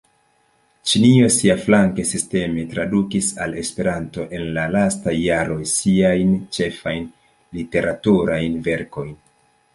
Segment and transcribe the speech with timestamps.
[0.91, 7.07] Ĉinio siaflanke sisteme tradukis al Esperanto, en la lastaj jaroj, siajn ĉefajn
[7.61, 9.15] literaturajn verkojn.